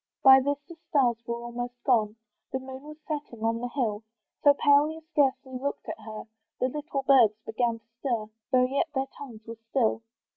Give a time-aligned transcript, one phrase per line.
[0.23, 2.15] By this the stars were almost gone,
[2.51, 4.01] The moon was setting on the hill,
[4.43, 6.23] So pale you scarcely looked at her:
[6.59, 10.01] The little birds began to stir, Though yet their tongues were still.